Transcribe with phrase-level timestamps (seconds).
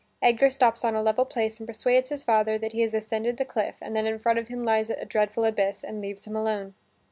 [0.19, 3.45] Edgar stops on a level place and persuades his father that he has ascended the
[3.45, 6.73] cliff and that in front of him lies a dreadful abyss, and leaves him alone.